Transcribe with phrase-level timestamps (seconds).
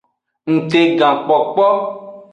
[0.53, 1.67] Ngtegankpokpo.